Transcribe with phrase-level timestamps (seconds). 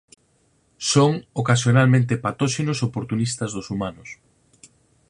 [0.91, 4.09] Son ocasionalmente patóxenos oportunistas dos humanos.